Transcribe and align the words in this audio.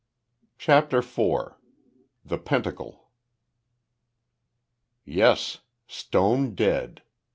CHAPTER 0.57 1.03
FOUR. 1.03 1.59
THE 2.25 2.39
PENTACLE. 2.39 3.07
Yes 5.05 5.59
stone 5.85 6.55
dead. 6.55 7.03